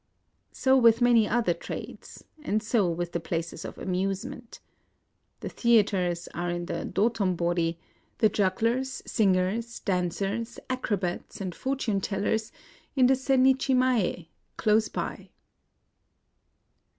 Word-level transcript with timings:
So 0.51 0.75
with 0.75 0.99
many 0.99 1.27
other 1.27 1.53
trades; 1.53 2.23
and 2.41 2.63
so 2.63 2.89
with 2.89 3.11
the 3.11 3.19
places 3.19 3.63
of 3.63 3.77
amusement. 3.77 4.59
The 5.41 5.49
theatres 5.49 6.27
are 6.33 6.49
in 6.49 6.65
the 6.65 6.85
Dotombori; 6.85 7.77
the 8.17 8.27
jugglers, 8.27 9.03
singers, 9.05 9.79
dancers, 9.79 10.57
acrobats, 10.71 11.39
and 11.39 11.53
fortune 11.53 12.01
tellers 12.01 12.51
in 12.95 13.05
the 13.05 13.13
Sennichi 13.15 13.75
mae, 13.75 14.29
close 14.57 14.87
by. 14.89 15.29